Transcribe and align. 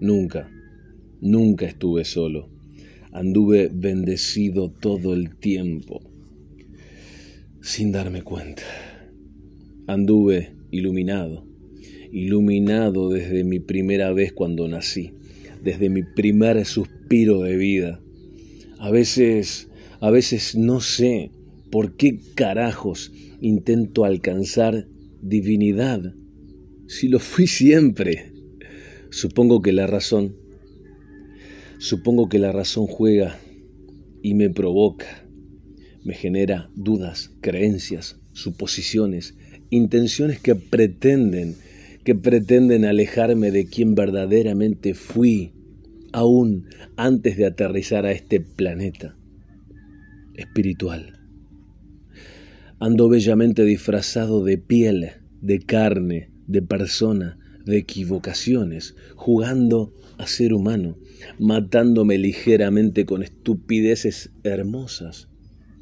Nunca, 0.00 0.50
nunca 1.20 1.66
estuve 1.66 2.04
solo. 2.04 2.48
Anduve 3.12 3.70
bendecido 3.72 4.70
todo 4.70 5.12
el 5.12 5.36
tiempo, 5.36 6.00
sin 7.60 7.92
darme 7.92 8.22
cuenta. 8.22 8.62
Anduve 9.86 10.54
iluminado, 10.70 11.46
iluminado 12.12 13.10
desde 13.10 13.44
mi 13.44 13.60
primera 13.60 14.12
vez 14.12 14.32
cuando 14.32 14.68
nací, 14.68 15.12
desde 15.62 15.90
mi 15.90 16.02
primer 16.02 16.64
suspiro 16.64 17.42
de 17.42 17.56
vida. 17.56 18.00
A 18.78 18.90
veces, 18.90 19.68
a 20.00 20.10
veces 20.10 20.56
no 20.56 20.80
sé 20.80 21.30
por 21.70 21.96
qué 21.96 22.20
carajos 22.34 23.12
intento 23.42 24.04
alcanzar 24.04 24.86
divinidad 25.20 26.14
si 26.86 27.08
lo 27.08 27.18
fui 27.18 27.46
siempre. 27.46 28.32
Supongo 29.10 29.60
que 29.60 29.72
la 29.72 29.88
razón, 29.88 30.36
supongo 31.78 32.28
que 32.28 32.38
la 32.38 32.52
razón 32.52 32.86
juega 32.86 33.38
y 34.22 34.34
me 34.34 34.50
provoca, 34.50 35.26
me 36.04 36.14
genera 36.14 36.70
dudas, 36.76 37.32
creencias, 37.40 38.20
suposiciones, 38.32 39.34
intenciones 39.68 40.38
que 40.38 40.54
pretenden, 40.54 41.56
que 42.04 42.14
pretenden 42.14 42.84
alejarme 42.84 43.50
de 43.50 43.66
quien 43.66 43.96
verdaderamente 43.96 44.94
fui, 44.94 45.54
aún 46.12 46.66
antes 46.96 47.36
de 47.36 47.46
aterrizar 47.46 48.06
a 48.06 48.12
este 48.12 48.40
planeta 48.40 49.16
espiritual. 50.34 51.18
Ando 52.78 53.08
bellamente 53.08 53.64
disfrazado 53.64 54.44
de 54.44 54.56
piel, 54.56 55.10
de 55.40 55.58
carne, 55.58 56.30
de 56.46 56.62
persona, 56.62 57.39
de 57.64 57.78
equivocaciones, 57.78 58.94
jugando 59.16 59.94
a 60.18 60.26
ser 60.26 60.52
humano, 60.52 60.98
matándome 61.38 62.18
ligeramente 62.18 63.04
con 63.06 63.22
estupideces 63.22 64.32
hermosas 64.42 65.28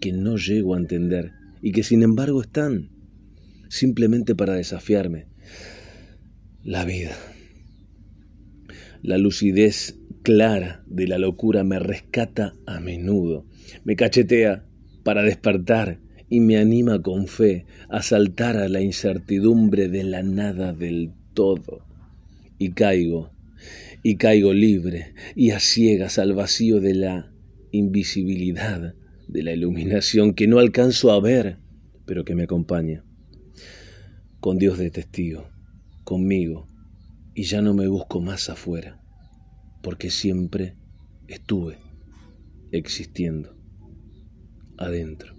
que 0.01 0.13
no 0.13 0.37
llego 0.37 0.75
a 0.75 0.79
entender 0.79 1.33
y 1.61 1.73
que 1.73 1.83
sin 1.83 2.03
embargo 2.03 2.41
están 2.41 2.91
simplemente 3.69 4.35
para 4.35 4.55
desafiarme. 4.55 5.27
La 6.63 6.85
vida. 6.85 7.17
La 9.03 9.19
lucidez 9.19 9.99
clara 10.23 10.83
de 10.87 11.07
la 11.07 11.19
locura 11.19 11.65
me 11.65 11.79
rescata 11.79 12.55
a 12.67 12.81
menudo, 12.81 13.47
me 13.85 13.97
cachetea 13.97 14.65
para 15.05 15.23
despertar 15.23 16.01
y 16.29 16.41
me 16.41 16.59
anima 16.59 17.01
con 17.01 17.27
fe 17.27 17.65
a 17.89 18.03
saltar 18.03 18.57
a 18.57 18.69
la 18.69 18.81
incertidumbre 18.81 19.89
de 19.89 20.05
la 20.05 20.23
nada 20.23 20.73
del 20.73 21.13
todo. 21.39 21.85
Y 22.59 22.73
caigo, 22.73 23.31
y 24.03 24.17
caigo 24.17 24.53
libre 24.53 25.15
y 25.37 25.53
a 25.53 25.61
ciegas 25.61 26.19
al 26.19 26.33
vacío 26.33 26.81
de 26.81 26.95
la 26.97 27.33
invisibilidad, 27.71 28.97
de 29.29 29.43
la 29.45 29.53
iluminación 29.53 30.35
que 30.35 30.49
no 30.49 30.59
alcanzo 30.59 31.13
a 31.13 31.21
ver, 31.21 31.59
pero 32.07 32.25
que 32.25 32.35
me 32.35 32.43
acompaña. 32.43 33.05
Con 34.41 34.59
Dios 34.59 34.79
de 34.79 34.91
testigo, 34.91 35.49
conmigo, 36.03 36.67
y 37.37 37.45
ya 37.45 37.63
no 37.63 37.73
me 37.73 37.87
busco 37.87 38.21
más 38.21 38.51
afuera, 38.51 39.01
porque 39.81 40.11
siempre 40.11 40.75
estuve 41.29 41.79
existiendo 42.73 43.57
adentro. 44.77 45.38